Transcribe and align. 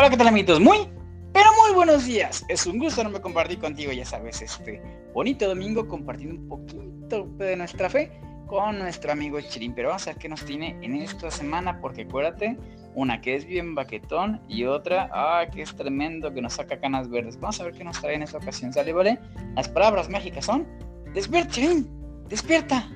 Hola, 0.00 0.08
¿qué 0.08 0.16
tal 0.16 0.28
amiguitos? 0.28 0.60
Muy, 0.60 0.88
pero 1.30 1.50
muy 1.62 1.74
buenos 1.74 2.06
días. 2.06 2.42
Es 2.48 2.64
un 2.64 2.78
gusto 2.78 3.04
no 3.04 3.10
me 3.10 3.20
compartir 3.20 3.58
contigo, 3.58 3.92
ya 3.92 4.06
sabes, 4.06 4.40
este 4.40 4.80
bonito 5.12 5.46
domingo 5.46 5.86
compartiendo 5.86 6.40
un 6.40 6.48
poquito 6.48 7.26
de 7.36 7.54
nuestra 7.54 7.90
fe 7.90 8.10
con 8.46 8.78
nuestro 8.78 9.12
amigo 9.12 9.38
Chirín. 9.42 9.74
Pero 9.74 9.88
vamos 9.88 10.06
a 10.06 10.12
ver 10.12 10.18
qué 10.18 10.30
nos 10.30 10.42
tiene 10.46 10.78
en 10.80 10.96
esta 10.96 11.30
semana, 11.30 11.82
porque 11.82 12.04
acuérdate, 12.04 12.56
una 12.94 13.20
que 13.20 13.34
es 13.34 13.44
bien 13.44 13.74
baquetón 13.74 14.40
y 14.48 14.64
otra, 14.64 15.10
ah, 15.12 15.44
que 15.52 15.60
es 15.60 15.76
tremendo, 15.76 16.32
que 16.32 16.40
nos 16.40 16.54
saca 16.54 16.80
canas 16.80 17.10
verdes. 17.10 17.38
Vamos 17.38 17.60
a 17.60 17.64
ver 17.64 17.74
qué 17.74 17.84
nos 17.84 18.00
trae 18.00 18.14
en 18.14 18.22
esta 18.22 18.38
ocasión, 18.38 18.72
¿sale, 18.72 18.94
vale? 18.94 19.18
Las 19.54 19.68
palabras 19.68 20.08
mágicas 20.08 20.46
son, 20.46 20.66
despierta, 21.12 21.60
despierta. 22.26 22.88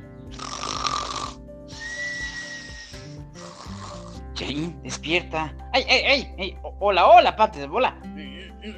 Chirín, 4.35 4.81
despierta. 4.83 5.55
¡Ay, 5.73 5.85
ay, 5.89 6.03
ay! 6.07 6.35
ay 6.39 6.59
hola, 6.81 7.09
hola, 7.09 7.37
pates, 7.37 7.69
bola! 7.69 7.97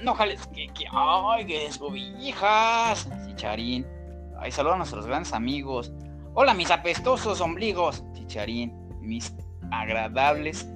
No 0.02 0.14
jales, 0.14 0.46
que, 0.48 0.68
que, 0.68 0.86
¡ay, 0.90 1.46
que 1.46 1.60
descobijas! 1.60 3.08
Chicharín. 3.26 3.86
Ay, 4.38 4.52
saludos 4.52 4.74
a 4.74 4.78
nuestros 4.78 5.06
grandes 5.06 5.32
amigos. 5.32 5.92
Hola, 6.34 6.52
mis 6.52 6.70
apestosos 6.70 7.40
ombligos. 7.40 8.04
Chicharín. 8.12 8.74
Mis 9.00 9.34
agradables 9.70 10.68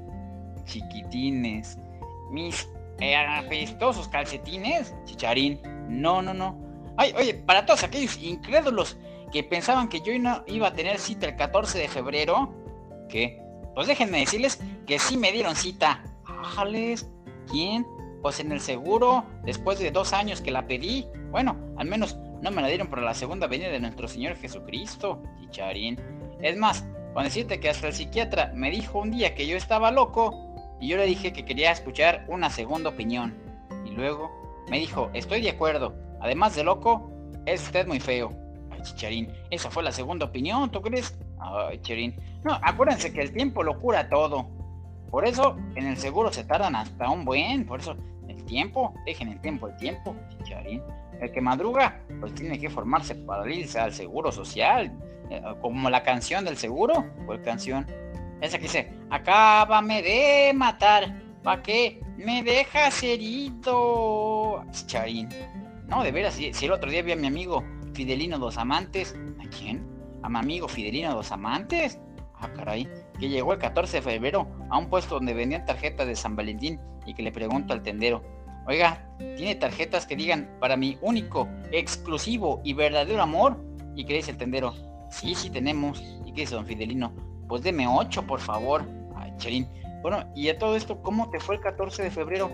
chiquitines. 0.64 1.78
Mis 2.30 2.68
apestosos 3.38 4.08
calcetines. 4.08 4.94
Chicharín. 5.04 5.60
No, 5.88 6.22
no, 6.22 6.32
no. 6.32 6.58
Ay, 6.96 7.12
oye, 7.16 7.34
para 7.34 7.66
todos 7.66 7.82
aquellos 7.84 8.16
incrédulos 8.18 8.96
que 9.32 9.42
pensaban 9.42 9.88
que 9.88 10.00
yo 10.00 10.18
no 10.18 10.42
iba 10.46 10.68
a 10.68 10.72
tener 10.72 10.98
cita 10.98 11.26
el 11.26 11.36
14 11.36 11.78
de 11.78 11.88
febrero, 11.88 12.54
¿qué? 13.08 13.42
Pues 13.80 13.88
déjenme 13.88 14.18
decirles 14.18 14.62
que 14.86 14.98
sí 14.98 15.16
me 15.16 15.32
dieron 15.32 15.56
cita. 15.56 16.04
Ájales, 16.26 17.08
¿quién? 17.50 17.86
Pues 18.20 18.38
en 18.38 18.52
el 18.52 18.60
seguro, 18.60 19.24
después 19.46 19.78
de 19.78 19.90
dos 19.90 20.12
años 20.12 20.42
que 20.42 20.50
la 20.50 20.66
pedí. 20.66 21.06
Bueno, 21.30 21.56
al 21.78 21.88
menos 21.88 22.14
no 22.42 22.50
me 22.50 22.60
la 22.60 22.68
dieron 22.68 22.88
por 22.88 23.00
la 23.00 23.14
segunda 23.14 23.46
venida 23.46 23.70
de 23.70 23.80
nuestro 23.80 24.06
Señor 24.06 24.36
Jesucristo, 24.36 25.22
chicharín. 25.40 25.98
Es 26.42 26.58
más, 26.58 26.84
con 27.14 27.24
decirte 27.24 27.58
que 27.58 27.70
hasta 27.70 27.86
el 27.86 27.94
psiquiatra 27.94 28.52
me 28.54 28.70
dijo 28.70 28.98
un 28.98 29.12
día 29.12 29.34
que 29.34 29.46
yo 29.46 29.56
estaba 29.56 29.90
loco 29.90 30.54
y 30.78 30.88
yo 30.88 30.98
le 30.98 31.06
dije 31.06 31.32
que 31.32 31.46
quería 31.46 31.72
escuchar 31.72 32.26
una 32.28 32.50
segunda 32.50 32.90
opinión. 32.90 33.34
Y 33.86 33.92
luego 33.92 34.30
me 34.68 34.78
dijo, 34.78 35.08
estoy 35.14 35.40
de 35.40 35.48
acuerdo, 35.48 35.94
además 36.20 36.54
de 36.54 36.64
loco, 36.64 37.10
es 37.46 37.62
usted 37.62 37.86
muy 37.86 37.98
feo. 37.98 38.30
Ay, 38.72 38.82
chicharín, 38.82 39.32
esa 39.48 39.70
fue 39.70 39.82
la 39.82 39.90
segunda 39.90 40.26
opinión, 40.26 40.70
¿tú 40.70 40.82
crees? 40.82 41.16
Ay, 41.38 41.78
chicharín, 41.78 42.14
no, 42.44 42.58
acuérdense 42.62 43.12
que 43.12 43.20
el 43.20 43.32
tiempo 43.32 43.62
lo 43.62 43.78
cura 43.78 44.08
todo. 44.08 44.48
Por 45.10 45.26
eso 45.26 45.56
en 45.74 45.86
el 45.86 45.96
seguro 45.96 46.32
se 46.32 46.44
tardan 46.44 46.76
hasta 46.76 47.10
un 47.10 47.24
buen. 47.24 47.66
Por 47.66 47.80
eso 47.80 47.96
el 48.28 48.44
tiempo, 48.44 48.94
dejen 49.04 49.28
el 49.28 49.40
tiempo, 49.40 49.68
el 49.68 49.76
tiempo, 49.76 50.16
chicharín. 50.30 50.82
El 51.20 51.30
que 51.32 51.40
madruga, 51.40 52.00
pues 52.20 52.34
tiene 52.34 52.58
que 52.58 52.70
formarse 52.70 53.14
para 53.14 53.50
irse 53.52 53.78
al 53.78 53.92
seguro 53.92 54.32
social. 54.32 54.92
Eh, 55.30 55.42
como 55.60 55.90
la 55.90 56.02
canción 56.02 56.44
del 56.44 56.56
seguro. 56.56 57.04
¿Cuál 57.26 57.42
canción? 57.42 57.86
Esa 58.40 58.56
que 58.56 58.64
dice, 58.64 58.92
acábame 59.10 60.02
de 60.02 60.52
matar. 60.54 61.22
¿Para 61.42 61.62
qué? 61.62 62.00
Me 62.16 62.42
dejas 62.42 63.02
herido. 63.02 64.64
Chicharín. 64.70 65.28
No, 65.88 66.02
de 66.02 66.12
veras, 66.12 66.34
si 66.34 66.64
el 66.64 66.72
otro 66.72 66.90
día 66.90 67.02
vi 67.02 67.12
a 67.12 67.16
mi 67.16 67.26
amigo 67.26 67.64
Fidelino 67.92 68.38
Dos 68.38 68.56
Amantes. 68.56 69.14
¿A 69.44 69.48
quién? 69.48 69.84
¿A 70.22 70.28
mi 70.28 70.38
amigo 70.38 70.68
Fidelino 70.68 71.14
Dos 71.14 71.32
Amantes? 71.32 71.98
Ah, 72.40 72.48
caray, 72.54 72.88
que 73.18 73.28
llegó 73.28 73.52
el 73.52 73.58
14 73.58 73.98
de 73.98 74.02
febrero 74.02 74.48
a 74.70 74.78
un 74.78 74.88
puesto 74.88 75.16
donde 75.16 75.34
vendían 75.34 75.66
tarjetas 75.66 76.06
de 76.06 76.16
San 76.16 76.36
Valentín 76.36 76.80
y 77.06 77.14
que 77.14 77.22
le 77.22 77.32
pregunto 77.32 77.72
al 77.72 77.82
tendero, 77.82 78.22
oiga, 78.66 79.06
¿tiene 79.18 79.54
tarjetas 79.56 80.06
que 80.06 80.16
digan 80.16 80.48
para 80.58 80.76
mi 80.76 80.98
único, 81.02 81.48
exclusivo 81.70 82.60
y 82.64 82.72
verdadero 82.72 83.22
amor? 83.22 83.62
Y 83.94 84.04
que 84.04 84.14
dice 84.14 84.30
el 84.30 84.38
tendero, 84.38 84.74
sí, 85.10 85.34
sí 85.34 85.50
tenemos. 85.50 86.02
¿Y 86.24 86.32
qué 86.32 86.42
dice 86.42 86.54
don 86.54 86.66
Fidelino? 86.66 87.12
Pues 87.48 87.62
deme 87.62 87.86
ocho, 87.86 88.26
por 88.26 88.40
favor. 88.40 88.84
Ay, 89.16 89.32
Charín. 89.36 89.68
Bueno, 90.02 90.24
y 90.34 90.48
a 90.48 90.58
todo 90.58 90.76
esto, 90.76 91.02
¿cómo 91.02 91.28
te 91.30 91.40
fue 91.40 91.56
el 91.56 91.60
14 91.60 92.04
de 92.04 92.10
febrero? 92.10 92.50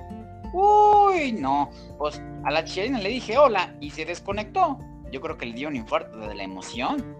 Uy, 0.53 1.33
no. 1.33 1.71
Pues 1.99 2.21
a 2.45 2.51
la 2.51 2.65
Charina 2.65 2.99
le 2.99 3.11
dije 3.11 3.37
hola 3.39 3.75
y 3.81 3.91
se 3.91 4.05
desconectó. 4.05 4.79
Yo 5.13 5.21
creo 5.21 5.37
que 5.37 5.47
le 5.47 5.53
dio 5.53 5.69
un 5.69 5.77
infarto 5.77 6.17
de 6.19 6.35
la 6.35 6.43
emoción. 6.43 7.17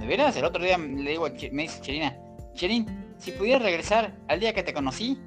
De 0.00 0.06
veras, 0.06 0.36
el 0.36 0.44
otro 0.44 0.62
día 0.62 0.76
le 0.76 1.10
digo, 1.10 1.26
me 1.52 1.62
dice 1.62 1.80
Cherina, 1.80 2.16
Cherin, 2.54 3.14
si 3.18 3.32
pudieras 3.32 3.62
regresar 3.62 4.12
al 4.28 4.40
día 4.40 4.52
que 4.52 4.62
te 4.62 4.74
conocí, 4.74 5.18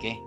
¿qué? 0.00 0.18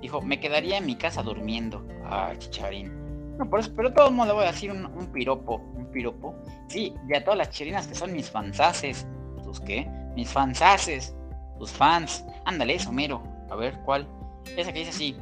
Dijo, 0.00 0.20
me 0.20 0.38
quedaría 0.38 0.78
en 0.78 0.86
mi 0.86 0.96
casa 0.96 1.22
durmiendo. 1.22 1.86
Ay, 2.04 2.36
chicharín. 2.38 2.92
No, 3.38 3.48
por 3.48 3.60
eso, 3.60 3.72
pero 3.74 3.88
de 3.88 3.94
todos 3.94 4.12
modos 4.12 4.28
le 4.28 4.34
voy 4.34 4.44
a 4.44 4.52
decir 4.52 4.70
un, 4.70 5.12
piropo. 5.12 5.56
¿Un 5.74 5.90
piropo? 5.90 6.34
Sí, 6.68 6.94
de 7.06 7.16
a 7.16 7.24
todas 7.24 7.38
las 7.38 7.50
cherinas 7.50 7.86
que 7.86 7.94
son 7.94 8.12
mis 8.12 8.30
fansaces. 8.30 9.06
¿Tus 9.44 9.60
qué? 9.60 9.88
Mis 10.14 10.28
fansaces. 10.28 11.16
Tus 11.58 11.70
fans. 11.70 12.24
Ándale, 12.44 12.74
eso, 12.74 12.92
mero. 12.92 13.22
A 13.50 13.56
ver, 13.56 13.78
¿cuál? 13.84 14.08
Esa 14.56 14.72
que 14.72 14.80
dice 14.80 14.90
así. 14.90 15.16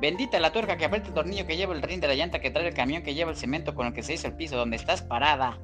Bendita 0.00 0.40
la 0.40 0.50
tuerca 0.50 0.76
que 0.76 0.84
aprieta 0.84 1.08
el 1.08 1.14
tornillo 1.14 1.46
que 1.46 1.56
lleva 1.56 1.74
el 1.74 1.82
rin 1.82 2.00
de 2.00 2.08
la 2.08 2.14
llanta 2.14 2.40
que 2.40 2.50
trae 2.50 2.66
el 2.66 2.74
camión 2.74 3.04
que 3.04 3.14
lleva 3.14 3.30
el 3.30 3.36
cemento 3.36 3.74
con 3.74 3.86
el 3.86 3.92
que 3.92 4.02
se 4.02 4.14
hizo 4.14 4.26
el 4.26 4.34
piso 4.34 4.56
donde 4.56 4.76
estás 4.76 5.02
parada. 5.02 5.60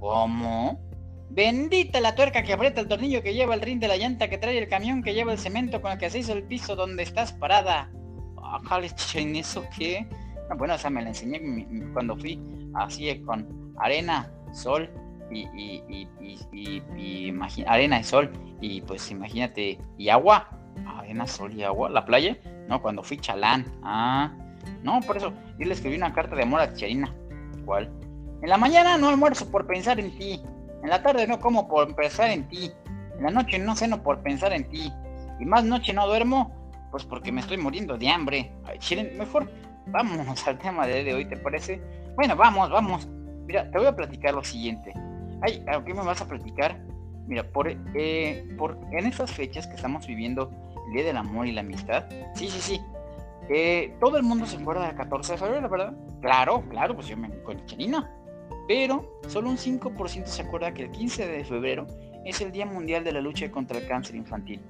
¿Cómo? 0.00 0.80
Bendita 1.30 2.00
la 2.00 2.14
tuerca 2.14 2.42
que 2.42 2.52
aprieta 2.52 2.80
el 2.80 2.88
tornillo 2.88 3.22
que 3.22 3.34
lleva 3.34 3.54
el 3.54 3.60
rin 3.60 3.80
de 3.80 3.88
la 3.88 3.96
llanta 3.96 4.28
que 4.28 4.38
trae 4.38 4.58
el 4.58 4.68
camión 4.68 5.02
que 5.02 5.14
lleva 5.14 5.32
el 5.32 5.38
cemento 5.38 5.80
con 5.80 5.92
el 5.92 5.98
que 5.98 6.10
se 6.10 6.20
hizo 6.20 6.32
el 6.32 6.42
piso 6.42 6.74
donde 6.74 7.02
estás 7.02 7.32
parada. 7.32 7.90
¿en 9.14 9.36
eso 9.36 9.64
qué? 9.76 10.06
Ah, 10.50 10.54
bueno, 10.54 10.74
o 10.74 10.78
sea, 10.78 10.90
me 10.90 11.02
la 11.02 11.08
enseñé 11.08 11.40
cuando 11.92 12.16
fui 12.16 12.40
así 12.74 13.20
con 13.20 13.74
arena, 13.78 14.30
sol 14.52 14.90
y, 15.30 15.40
y, 15.40 16.08
y, 16.20 16.82
y 16.96 17.64
arena 17.66 18.00
y 18.00 18.04
sol 18.04 18.30
y 18.60 18.80
pues 18.80 19.10
imagínate, 19.10 19.78
y 19.98 20.08
agua, 20.08 20.48
arena, 20.98 21.26
sol 21.26 21.52
y 21.52 21.62
agua, 21.62 21.90
la 21.90 22.04
playa, 22.04 22.36
no, 22.68 22.80
cuando 22.82 23.02
fui 23.02 23.18
chalán, 23.18 23.66
ah, 23.82 24.34
no, 24.82 25.00
por 25.00 25.16
eso, 25.16 25.32
yo 25.58 25.66
le 25.66 25.74
escribí 25.74 25.96
una 25.96 26.12
carta 26.12 26.34
de 26.34 26.42
amor 26.42 26.60
a 26.60 26.74
Charina, 26.74 27.14
¿cuál? 27.64 27.90
En 28.42 28.48
la 28.48 28.56
mañana 28.56 28.96
no 28.98 29.08
almuerzo 29.08 29.50
por 29.50 29.66
pensar 29.66 30.00
en 30.00 30.16
ti, 30.18 30.40
en 30.82 30.90
la 30.90 31.02
tarde 31.02 31.26
no 31.26 31.40
como 31.40 31.68
por 31.68 31.94
pensar 31.94 32.30
en 32.30 32.48
ti. 32.48 32.72
En 33.16 33.22
la 33.24 33.30
noche 33.30 33.58
no 33.58 33.74
ceno 33.74 34.02
por 34.02 34.22
pensar 34.22 34.52
en 34.52 34.68
ti. 34.68 34.92
Y 35.40 35.44
más 35.44 35.64
noche 35.64 35.92
no 35.92 36.06
duermo, 36.06 36.52
pues 36.90 37.04
porque 37.04 37.32
me 37.32 37.40
estoy 37.40 37.58
muriendo 37.58 37.96
de 37.96 38.08
hambre. 38.08 38.52
Ay, 38.64 38.78
mejor 39.16 39.50
vámonos 39.86 40.46
al 40.48 40.58
tema 40.58 40.86
de 40.86 41.14
hoy, 41.14 41.24
¿te 41.24 41.36
parece? 41.36 41.80
Bueno, 42.16 42.36
vamos, 42.36 42.70
vamos. 42.70 43.08
Mira, 43.46 43.70
te 43.70 43.78
voy 43.78 43.86
a 43.86 43.96
platicar 43.96 44.34
lo 44.34 44.44
siguiente. 44.44 44.92
Ay, 45.40 45.64
¿qué 45.86 45.94
me 45.94 46.02
vas 46.02 46.20
a 46.20 46.28
platicar? 46.28 46.78
Mira, 47.26 47.44
por, 47.44 47.68
eh, 47.94 48.48
por 48.58 48.78
en 48.92 49.06
estas 49.06 49.30
fechas 49.30 49.66
que 49.66 49.74
estamos 49.74 50.06
viviendo, 50.06 50.50
el 50.88 50.94
Día 50.94 51.04
del 51.04 51.16
Amor 51.16 51.46
y 51.46 51.52
la 51.52 51.60
Amistad, 51.60 52.04
sí, 52.34 52.48
sí, 52.48 52.60
sí. 52.60 52.80
Eh, 53.50 53.94
todo 54.00 54.16
el 54.16 54.22
mundo 54.22 54.44
se 54.46 54.56
acuerda 54.56 54.86
del 54.86 54.96
14 54.96 55.32
de 55.32 55.38
febrero, 55.38 55.68
¿verdad? 55.68 55.94
Claro, 56.20 56.62
claro, 56.68 56.94
pues 56.94 57.06
yo 57.06 57.16
me 57.16 57.30
con 57.42 57.64
Chelina. 57.66 58.10
Pero 58.66 59.20
solo 59.26 59.50
un 59.50 59.56
5% 59.56 60.26
se 60.26 60.42
acuerda 60.42 60.74
que 60.74 60.82
el 60.82 60.90
15 60.90 61.26
de 61.26 61.44
febrero 61.44 61.86
es 62.24 62.40
el 62.40 62.52
Día 62.52 62.66
Mundial 62.66 63.04
de 63.04 63.12
la 63.12 63.20
Lucha 63.20 63.50
contra 63.50 63.78
el 63.78 63.86
Cáncer 63.86 64.16
Infantil. 64.16 64.60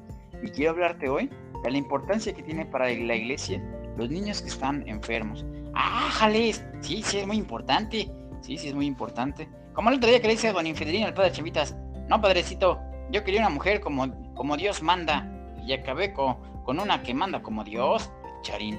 Y 0.42 0.48
quiero 0.50 0.70
hablarte 0.70 1.08
hoy 1.08 1.30
de 1.64 1.70
la 1.70 1.78
importancia 1.78 2.32
que 2.32 2.42
tiene 2.42 2.64
para 2.64 2.86
la 2.86 3.14
iglesia 3.14 3.62
los 3.96 4.08
niños 4.08 4.40
que 4.40 4.48
están 4.48 4.88
enfermos. 4.88 5.44
¡Ah, 5.74 6.08
jales! 6.12 6.64
Sí, 6.80 7.02
sí, 7.02 7.18
es 7.18 7.26
muy 7.26 7.36
importante. 7.36 8.08
Sí, 8.40 8.56
sí, 8.56 8.68
es 8.68 8.74
muy 8.74 8.86
importante. 8.86 9.48
Como 9.72 9.90
el 9.90 9.96
otro 9.96 10.08
día 10.08 10.20
que 10.20 10.28
le 10.28 10.34
dice 10.34 10.48
a 10.48 10.52
don 10.52 10.66
Infederino 10.66 11.06
al 11.06 11.14
padre 11.14 11.32
Chavitas, 11.32 11.76
no, 12.08 12.20
padrecito, 12.20 12.78
yo 13.10 13.24
quería 13.24 13.40
una 13.40 13.50
mujer 13.50 13.80
como, 13.80 14.34
como 14.34 14.56
Dios 14.56 14.82
manda. 14.82 15.28
Y 15.66 15.72
acabé 15.72 16.12
con, 16.12 16.36
con 16.62 16.78
una 16.78 17.02
que 17.02 17.12
manda 17.12 17.42
como 17.42 17.64
Dios, 17.64 18.10
Charín. 18.42 18.78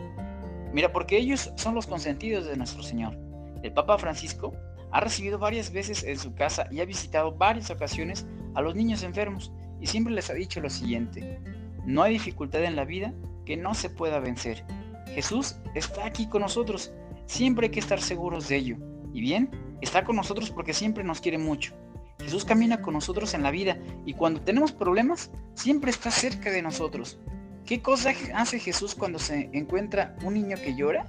Mira, 0.74 0.92
porque 0.94 1.18
ellos 1.18 1.52
son 1.56 1.76
los 1.76 1.88
consentidos 1.88 2.46
de 2.46 2.56
nuestro 2.56 2.82
Señor. 2.82 3.18
El 3.62 3.74
Papa 3.74 3.98
Francisco 3.98 4.54
ha 4.92 5.00
recibido 5.00 5.38
varias 5.38 5.72
veces 5.72 6.04
en 6.04 6.18
su 6.18 6.34
casa 6.34 6.68
y 6.72 6.80
ha 6.80 6.86
visitado 6.86 7.32
varias 7.34 7.70
ocasiones 7.70 8.26
a 8.56 8.62
los 8.62 8.76
niños 8.76 9.04
enfermos 9.04 9.52
y 9.80 9.88
siempre 9.88 10.14
les 10.14 10.30
ha 10.30 10.34
dicho 10.34 10.60
lo 10.60 10.70
siguiente, 10.70 11.40
no 11.86 12.04
hay 12.04 12.14
dificultad 12.14 12.64
en 12.64 12.76
la 12.76 12.86
vida 12.86 13.14
que 13.46 13.58
no 13.58 13.74
se 13.74 13.90
pueda 13.90 14.20
vencer. 14.20 14.64
Jesús 15.08 15.56
está 15.74 16.06
aquí 16.06 16.28
con 16.28 16.42
nosotros, 16.42 16.92
siempre 17.26 17.68
hay 17.68 17.72
que 17.72 17.80
estar 17.80 18.02
seguros 18.02 18.48
de 18.48 18.58
ello. 18.58 18.78
Y 19.14 19.22
bien, 19.22 19.50
está 19.82 20.04
con 20.04 20.16
nosotros 20.16 20.52
porque 20.52 20.74
siempre 20.74 21.04
nos 21.04 21.22
quiere 21.22 21.38
mucho. 21.38 21.74
Jesús 22.20 22.46
camina 22.46 22.82
con 22.82 22.94
nosotros 22.94 23.34
en 23.34 23.44
la 23.44 23.52
vida 23.52 23.78
y 24.06 24.14
cuando 24.14 24.42
tenemos 24.42 24.72
problemas, 24.72 25.32
siempre 25.56 25.90
está 25.90 26.12
cerca 26.12 26.52
de 26.52 26.62
nosotros. 26.62 27.18
¿Qué 27.66 27.82
cosa 27.82 28.14
hace 28.36 28.60
Jesús 28.60 28.94
cuando 28.94 29.20
se 29.20 29.50
encuentra 29.54 30.16
un 30.24 30.34
niño 30.34 30.58
que 30.58 30.76
llora? 30.76 31.08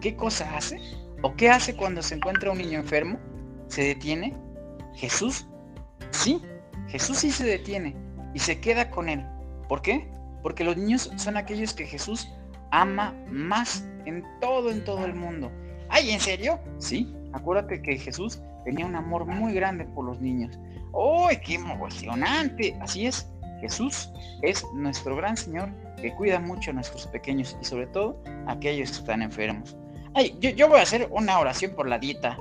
¿Qué 0.00 0.14
cosa 0.14 0.56
hace? 0.56 0.78
¿O 1.22 1.36
qué 1.36 1.50
hace 1.50 1.76
cuando 1.76 2.02
se 2.02 2.16
encuentra 2.16 2.50
un 2.50 2.58
niño 2.58 2.80
enfermo? 2.80 3.18
¿Se 3.68 3.82
detiene? 3.84 4.36
¿Jesús? 4.94 5.46
Sí, 6.10 6.42
Jesús 6.88 7.18
sí 7.18 7.30
se 7.30 7.44
detiene 7.44 7.96
y 8.34 8.40
se 8.40 8.60
queda 8.60 8.90
con 8.90 9.08
él. 9.08 9.24
¿Por 9.68 9.82
qué? 9.82 10.10
Porque 10.42 10.64
los 10.64 10.76
niños 10.76 11.12
son 11.16 11.36
aquellos 11.36 11.74
que 11.74 11.86
Jesús 11.86 12.28
ama 12.72 13.14
más 13.30 13.88
en 14.04 14.24
todo, 14.40 14.70
en 14.70 14.84
todo 14.84 15.04
el 15.04 15.14
mundo. 15.14 15.50
Ay, 15.88 16.10
¿en 16.10 16.18
serio? 16.18 16.58
Sí, 16.78 17.14
acuérdate 17.32 17.80
que 17.82 17.96
Jesús 17.96 18.42
tenía 18.64 18.84
un 18.84 18.96
amor 18.96 19.24
muy 19.24 19.54
grande 19.54 19.84
por 19.84 20.04
los 20.04 20.20
niños. 20.20 20.58
¡Uy, 20.92 21.38
qué 21.44 21.54
emocionante! 21.54 22.76
Así 22.80 23.06
es, 23.06 23.30
Jesús 23.60 24.10
es 24.42 24.66
nuestro 24.74 25.14
gran 25.14 25.36
Señor 25.36 25.70
que 26.00 26.12
cuida 26.14 26.40
mucho 26.40 26.72
a 26.72 26.74
nuestros 26.74 27.06
pequeños 27.06 27.56
y 27.60 27.64
sobre 27.64 27.86
todo 27.86 28.20
a 28.48 28.52
aquellos 28.52 28.90
que 28.90 28.96
están 28.98 29.22
enfermos. 29.22 29.76
Ay, 30.14 30.36
yo, 30.40 30.50
yo 30.50 30.68
voy 30.68 30.78
a 30.78 30.82
hacer 30.82 31.08
una 31.10 31.38
oración 31.38 31.74
por 31.74 31.88
la 31.88 31.98
dieta. 31.98 32.38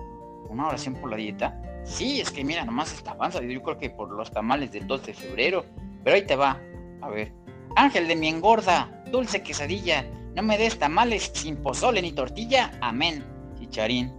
¿Una 0.50 0.68
oración 0.68 0.96
por 0.96 1.10
la 1.10 1.18
dieta? 1.18 1.60
Sí, 1.84 2.22
es 2.22 2.30
que 2.32 2.44
mira, 2.44 2.66
nomás 2.66 2.94
esta 2.94 3.12
avanza. 3.12 3.42
Yo 3.42 3.62
creo 3.62 3.78
que 3.78 3.90
por 3.90 4.12
los 4.12 4.32
tamales 4.32 4.72
del 4.72 4.88
2 4.88 5.06
de 5.06 5.14
febrero. 5.14 5.66
Pero 6.04 6.16
ahí 6.16 6.26
te 6.26 6.36
va. 6.36 6.60
A 7.02 7.10
ver. 7.10 7.32
Ángel 7.76 8.08
de 8.08 8.16
mi 8.16 8.28
engorda, 8.28 9.04
dulce 9.12 9.42
quesadilla, 9.42 10.06
no 10.36 10.44
me 10.44 10.58
des 10.58 10.78
tamales 10.78 11.32
sin 11.34 11.58
pozole 11.58 12.02
ni 12.02 12.12
tortilla. 12.12 12.72
Amén. 12.82 13.24
Chicharín. 13.60 14.14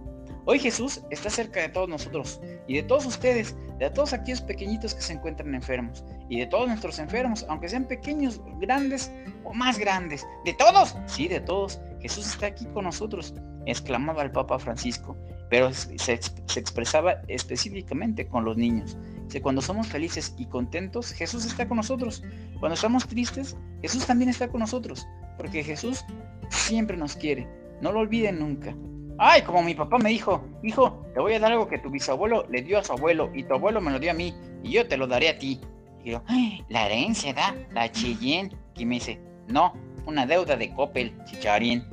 Hoy 0.45 0.59
Jesús 0.59 1.01
está 1.09 1.29
cerca 1.29 1.61
de 1.61 1.69
todos 1.69 1.87
nosotros 1.87 2.41
y 2.67 2.75
de 2.75 2.83
todos 2.83 3.05
ustedes, 3.05 3.55
de 3.79 3.89
todos 3.89 4.13
aquellos 4.13 4.41
pequeñitos 4.41 4.93
que 4.93 5.01
se 5.01 5.13
encuentran 5.13 5.55
enfermos 5.55 6.03
y 6.29 6.39
de 6.39 6.47
todos 6.47 6.67
nuestros 6.67 6.99
enfermos, 6.99 7.45
aunque 7.47 7.69
sean 7.69 7.85
pequeños, 7.85 8.41
grandes 8.59 9.11
o 9.43 9.53
más 9.53 9.77
grandes. 9.79 10.25
¿De 10.45 10.53
todos? 10.53 10.95
Sí, 11.05 11.27
de 11.27 11.39
todos. 11.39 11.79
Jesús 12.03 12.27
está 12.27 12.47
aquí 12.47 12.65
con 12.73 12.83
nosotros, 12.83 13.33
exclamaba 13.65 14.23
el 14.23 14.31
Papa 14.31 14.59
Francisco, 14.59 15.17
pero 15.49 15.73
se, 15.73 16.13
expresaba 16.13 17.21
específicamente 17.29 18.27
con 18.27 18.43
los 18.43 18.57
niños. 18.57 18.97
Que 19.31 19.41
cuando 19.41 19.61
somos 19.61 19.87
felices 19.87 20.35
y 20.37 20.45
contentos, 20.45 21.13
Jesús 21.13 21.45
está 21.45 21.65
con 21.65 21.77
nosotros. 21.77 22.21
Cuando 22.59 22.75
estamos 22.75 23.07
tristes, 23.07 23.55
Jesús 23.81 24.05
también 24.05 24.29
está 24.29 24.49
con 24.49 24.59
nosotros, 24.59 25.07
porque 25.37 25.63
Jesús 25.63 26.03
siempre 26.49 26.97
nos 26.97 27.15
quiere. 27.15 27.47
No 27.81 27.93
lo 27.93 28.01
olviden 28.01 28.39
nunca. 28.39 28.75
Ay, 29.17 29.43
como 29.43 29.63
mi 29.63 29.73
papá 29.73 29.97
me 29.97 30.09
dijo, 30.09 30.43
hijo, 30.61 31.05
te 31.13 31.21
voy 31.21 31.35
a 31.35 31.39
dar 31.39 31.53
algo 31.53 31.69
que 31.69 31.79
tu 31.79 31.89
bisabuelo 31.89 32.45
le 32.49 32.63
dio 32.63 32.79
a 32.79 32.83
su 32.83 32.91
abuelo 32.91 33.31
y 33.33 33.43
tu 33.43 33.53
abuelo 33.53 33.79
me 33.79 33.91
lo 33.91 33.99
dio 33.99 34.11
a 34.11 34.13
mí 34.13 34.33
y 34.61 34.71
yo 34.71 34.87
te 34.87 34.97
lo 34.97 35.07
daré 35.07 35.29
a 35.29 35.39
ti. 35.39 35.61
Y 36.03 36.11
yo, 36.11 36.23
la 36.67 36.85
herencia 36.87 37.33
da, 37.33 37.55
la 37.71 37.89
Cheyenne. 37.89 38.51
Y 38.75 38.85
me 38.85 38.95
dice, 38.95 39.21
no, 39.47 39.73
una 40.05 40.25
deuda 40.25 40.55
de 40.55 40.73
Coppel, 40.73 41.13
chicharín. 41.25 41.83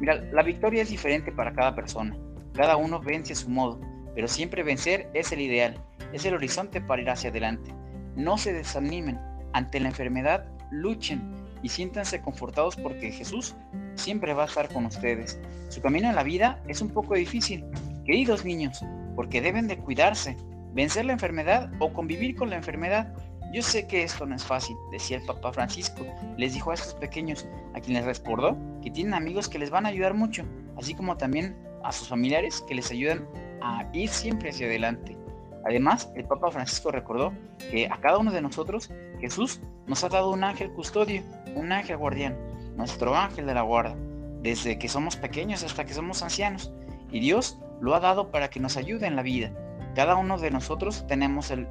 Mira, 0.00 0.16
la 0.32 0.42
victoria 0.42 0.82
es 0.82 0.90
diferente 0.90 1.32
para 1.32 1.52
cada 1.52 1.74
persona. 1.74 2.16
Cada 2.54 2.76
uno 2.76 3.00
vence 3.00 3.32
a 3.32 3.36
su 3.36 3.48
modo, 3.50 3.80
pero 4.14 4.28
siempre 4.28 4.62
vencer 4.62 5.08
es 5.14 5.32
el 5.32 5.40
ideal, 5.40 5.80
es 6.12 6.24
el 6.24 6.34
horizonte 6.34 6.80
para 6.80 7.02
ir 7.02 7.10
hacia 7.10 7.30
adelante. 7.30 7.72
No 8.16 8.38
se 8.38 8.52
desanimen. 8.52 9.18
Ante 9.52 9.80
la 9.80 9.88
enfermedad, 9.88 10.44
luchen 10.70 11.34
y 11.62 11.68
siéntanse 11.68 12.20
confortados 12.20 12.76
porque 12.76 13.12
Jesús 13.12 13.54
siempre 13.94 14.34
va 14.34 14.44
a 14.44 14.46
estar 14.46 14.68
con 14.72 14.86
ustedes. 14.86 15.40
Su 15.68 15.80
camino 15.80 16.08
en 16.08 16.16
la 16.16 16.22
vida 16.22 16.62
es 16.68 16.80
un 16.80 16.90
poco 16.90 17.14
difícil, 17.14 17.64
queridos 18.04 18.44
niños, 18.44 18.84
porque 19.16 19.40
deben 19.40 19.68
de 19.68 19.78
cuidarse, 19.78 20.36
vencer 20.72 21.04
la 21.04 21.12
enfermedad 21.12 21.70
o 21.78 21.92
convivir 21.92 22.36
con 22.36 22.50
la 22.50 22.56
enfermedad. 22.56 23.12
Yo 23.52 23.62
sé 23.62 23.86
que 23.86 24.02
esto 24.02 24.26
no 24.26 24.34
es 24.34 24.44
fácil, 24.44 24.76
decía 24.90 25.16
el 25.16 25.24
Papa 25.24 25.52
Francisco. 25.52 26.06
Les 26.36 26.52
dijo 26.52 26.70
a 26.70 26.74
estos 26.74 26.94
pequeños, 26.94 27.46
a 27.74 27.80
quienes 27.80 28.04
recordó 28.04 28.56
que 28.82 28.90
tienen 28.90 29.14
amigos 29.14 29.48
que 29.48 29.58
les 29.58 29.70
van 29.70 29.86
a 29.86 29.88
ayudar 29.88 30.14
mucho, 30.14 30.44
así 30.76 30.94
como 30.94 31.16
también 31.16 31.56
a 31.82 31.92
sus 31.92 32.08
familiares 32.08 32.62
que 32.68 32.74
les 32.74 32.90
ayudan 32.90 33.26
a 33.62 33.88
ir 33.92 34.10
siempre 34.10 34.50
hacia 34.50 34.66
adelante. 34.66 35.16
Además, 35.64 36.10
el 36.14 36.24
Papa 36.24 36.50
Francisco 36.50 36.90
recordó 36.90 37.32
que 37.70 37.86
a 37.86 38.00
cada 38.00 38.18
uno 38.18 38.32
de 38.32 38.42
nosotros 38.42 38.90
Jesús 39.20 39.60
nos 39.86 40.04
ha 40.04 40.08
dado 40.08 40.30
un 40.30 40.44
ángel 40.44 40.70
custodio, 40.72 41.22
un 41.54 41.72
ángel 41.72 41.96
guardián, 41.96 42.36
nuestro 42.76 43.14
ángel 43.14 43.46
de 43.46 43.54
la 43.54 43.62
guarda, 43.62 43.96
desde 44.42 44.78
que 44.78 44.88
somos 44.88 45.16
pequeños 45.16 45.64
hasta 45.64 45.84
que 45.84 45.94
somos 45.94 46.22
ancianos. 46.22 46.72
Y 47.10 47.20
Dios 47.20 47.58
lo 47.80 47.94
ha 47.94 48.00
dado 48.00 48.30
para 48.30 48.48
que 48.50 48.60
nos 48.60 48.76
ayude 48.76 49.06
en 49.06 49.16
la 49.16 49.22
vida. 49.22 49.52
Cada 49.94 50.16
uno 50.16 50.38
de 50.38 50.50
nosotros 50.50 51.04
tenemos 51.08 51.50
el, 51.50 51.66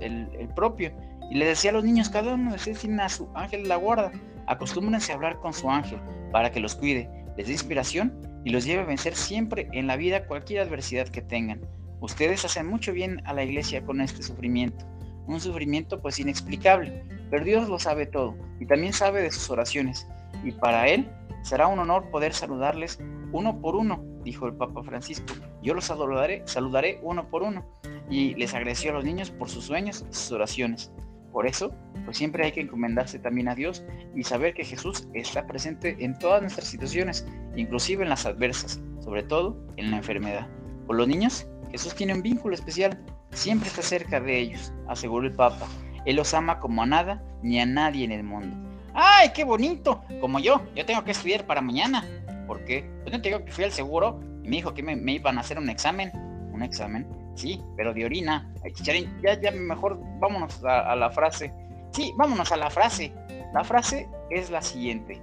propio. 0.56 0.92
Y 1.30 1.36
le 1.36 1.46
decía 1.46 1.72
a 1.72 1.74
los 1.74 1.84
niños, 1.84 2.10
cada 2.10 2.34
uno 2.34 2.52
de 2.52 2.56
ustedes 2.56 2.80
tiene 2.80 3.02
a 3.04 3.10
su 3.10 3.28
ángel 3.36 3.64
de 3.64 3.70
la 3.70 3.76
guarda. 3.76 4.12
Acostúmbrense 4.48 5.12
a 5.12 5.16
hablar 5.16 5.40
con 5.40 5.54
su 5.54 5.70
ángel 5.70 6.00
para 6.32 6.52
que 6.52 6.60
los 6.60 6.76
cuide, 6.76 7.10
les 7.36 7.48
dé 7.48 7.54
inspiración 7.54 8.14
y 8.44 8.50
los 8.50 8.66
lleve 8.66 8.84
a 8.84 8.86
vencer 8.86 9.16
siempre 9.16 9.68
en 9.74 9.88
la 9.88 9.98
vida 9.98 10.26
cualquier 10.26 10.62
adversidad 10.62 11.08
que 11.10 11.22
tengan. 11.22 11.62
Ustedes 12.00 12.46
hacen 12.46 12.68
mucho 12.68 12.94
bien 12.94 13.22
a 13.26 13.34
la 13.34 13.44
iglesia 13.44 13.84
con 13.84 14.02
este 14.02 14.24
sufrimiento, 14.24 14.86
un 15.28 15.40
sufrimiento 15.42 16.02
pues 16.02 16.20
inexplicable, 16.20 17.04
pero 17.30 17.44
Dios 17.44 17.68
lo 17.68 17.80
sabe 17.80 18.06
todo 18.06 18.36
y 18.60 18.66
también 18.66 18.94
sabe 18.94 19.22
de 19.22 19.32
sus 19.32 19.50
oraciones, 19.50 20.08
y 20.44 20.52
para 20.52 20.88
Él 20.88 21.10
será 21.44 21.68
un 21.68 21.80
honor 21.80 22.10
poder 22.10 22.34
saludarles 22.34 23.00
uno 23.32 23.60
por 23.60 23.76
uno, 23.76 24.04
dijo 24.24 24.48
el 24.48 24.54
Papa 24.54 24.84
Francisco. 24.84 25.34
Yo 25.62 25.74
los 25.74 25.86
saludaré, 25.86 26.44
saludaré 26.46 27.00
uno 27.02 27.30
por 27.30 27.44
uno, 27.44 27.66
y 28.10 28.36
les 28.36 28.54
agradeció 28.54 28.92
a 28.92 28.94
los 28.94 29.04
niños 29.04 29.32
por 29.32 29.50
sus 29.50 29.66
sueños 29.66 30.06
sus 30.10 30.32
oraciones. 30.32 30.92
Por 31.32 31.46
eso, 31.46 31.72
pues 32.06 32.18
siempre 32.18 32.46
hay 32.46 32.52
que 32.52 32.62
encomendarse 32.62 33.20
también 33.20 33.48
a 33.48 33.56
Dios 33.56 33.84
y 34.16 34.24
saber 34.24 34.54
que 34.54 34.64
Jesús 34.64 35.08
está 35.14 35.46
presente 35.46 35.98
en 36.00 36.18
todas 36.18 36.42
nuestras 36.42 36.68
situaciones, 36.68 37.28
inclusive 37.56 38.04
en 38.04 38.10
las 38.10 38.26
adversas, 38.26 38.82
sobre 39.04 39.24
todo 39.24 39.58
en 39.78 39.92
la 39.92 39.98
enfermedad. 39.98 40.48
Por 40.86 40.96
los 40.96 41.08
niños, 41.08 41.48
Jesús 41.72 41.96
tiene 41.96 42.14
un 42.14 42.22
vínculo 42.22 42.56
especial, 42.56 42.98
siempre 43.32 43.70
está 43.70 43.82
cerca 43.82 44.20
de 44.20 44.40
ellos, 44.40 44.72
aseguró 44.88 45.28
el 45.28 45.34
Papa. 45.34 45.68
Él 46.06 46.16
los 46.16 46.34
ama 46.34 46.60
como 46.60 46.84
a 46.84 46.86
nada 46.86 47.22
ni 47.44 47.60
a 47.60 47.66
nadie 47.66 48.06
en 48.06 48.12
el 48.12 48.24
mundo. 48.24 48.56
¡Ay, 48.94 49.32
qué 49.36 49.44
bonito! 49.44 50.02
Como 50.22 50.40
yo, 50.40 50.62
yo 50.76 50.86
tengo 50.86 51.04
que 51.04 51.12
estudiar 51.12 51.46
para 51.46 51.62
mañana. 51.62 52.04
¿Por 52.48 52.64
qué? 52.66 52.90
Pues 53.04 53.14
no 53.14 53.22
te 53.22 53.30
digo 53.30 53.44
que 53.44 53.52
fui 53.52 53.66
al 53.66 53.72
seguro 53.72 54.20
y 54.44 54.48
me 54.48 54.56
dijo 54.56 54.74
que 54.74 54.82
me, 54.82 55.12
iban 55.12 55.38
a 55.38 55.42
hacer 55.42 55.60
un 55.60 55.70
examen. 55.70 56.12
¿Un 56.52 56.64
examen? 56.64 57.06
Sí, 57.38 57.64
pero 57.76 57.94
de 57.94 58.04
orina. 58.04 58.52
Ya, 58.84 59.40
ya 59.40 59.52
mejor 59.52 60.00
vámonos 60.20 60.64
a, 60.66 60.96
la 60.96 61.12
frase. 61.12 61.54
Sí, 61.92 62.12
vámonos 62.18 62.52
a 62.52 62.58
la 62.58 62.70
frase. 62.72 63.14
La 63.54 63.64
frase 63.64 64.10
es 64.32 64.50
la 64.50 64.62
siguiente. 64.62 65.22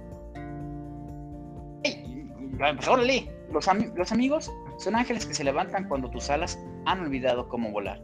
Órale, 2.89 3.29
los, 3.51 3.67
los 3.95 4.11
amigos 4.13 4.51
son 4.77 4.95
ángeles 4.95 5.25
que 5.25 5.33
se 5.33 5.43
levantan 5.43 5.89
cuando 5.89 6.09
tus 6.09 6.29
alas 6.29 6.57
han 6.85 7.01
olvidado 7.01 7.49
cómo 7.49 7.69
volar. 7.71 8.01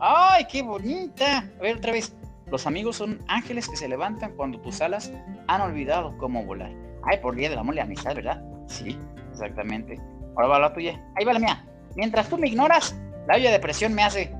¡Ay, 0.00 0.44
qué 0.50 0.62
bonita! 0.62 1.38
A 1.38 1.62
ver 1.62 1.76
otra 1.76 1.92
vez. 1.92 2.12
Los 2.50 2.66
amigos 2.66 2.96
son 2.96 3.20
ángeles 3.28 3.68
que 3.68 3.76
se 3.76 3.88
levantan 3.88 4.32
cuando 4.32 4.60
tus 4.60 4.80
alas 4.80 5.12
han 5.46 5.60
olvidado 5.60 6.18
cómo 6.18 6.44
volar. 6.44 6.72
Ay, 7.04 7.18
por 7.18 7.36
día 7.36 7.48
del 7.48 7.60
amor 7.60 7.74
y 7.74 7.76
la 7.76 7.84
amistad, 7.84 8.16
¿verdad? 8.16 8.42
Sí, 8.66 8.98
exactamente. 9.30 10.00
Ahora 10.34 10.48
va 10.48 10.58
la 10.58 10.74
tuya. 10.74 11.00
Ahí 11.14 11.24
va 11.24 11.32
la 11.32 11.38
mía. 11.38 11.64
Mientras 11.94 12.28
tú 12.28 12.36
me 12.36 12.48
ignoras, 12.48 12.98
la 13.26 13.36
olla 13.36 13.50
de 13.50 13.58
presión 13.58 13.94
me 13.94 14.02
hace. 14.02 14.34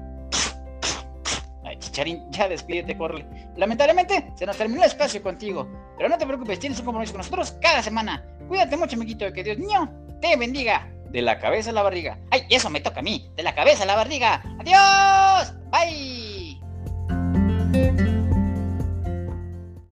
Ay, 1.64 1.78
chicharín, 1.78 2.30
ya 2.30 2.48
despídete, 2.48 2.96
corre. 2.96 3.24
Lamentablemente, 3.56 4.32
se 4.34 4.46
nos 4.46 4.56
terminó 4.56 4.82
el 4.82 4.88
espacio 4.88 5.22
contigo. 5.22 5.68
Pero 5.96 6.08
no 6.08 6.18
te 6.18 6.26
preocupes, 6.26 6.58
tienes 6.58 6.78
un 6.80 6.86
compromiso 6.86 7.12
con 7.12 7.20
nosotros 7.20 7.52
cada 7.60 7.82
semana. 7.82 8.24
Cuídate 8.48 8.76
mucho, 8.76 8.96
amiguito, 8.96 9.32
que 9.32 9.44
Dios 9.44 9.58
niño 9.58 9.90
te 10.20 10.36
bendiga. 10.36 10.88
De 11.10 11.20
la 11.20 11.38
cabeza 11.38 11.70
a 11.70 11.72
la 11.74 11.82
barriga. 11.82 12.18
¡Ay, 12.30 12.46
eso 12.48 12.70
me 12.70 12.80
toca 12.80 13.00
a 13.00 13.02
mí! 13.02 13.30
De 13.36 13.42
la 13.42 13.54
cabeza 13.54 13.82
a 13.82 13.86
la 13.86 13.96
barriga. 13.96 14.42
¡Adiós! 14.58 15.52
¡Bye! 15.70 16.31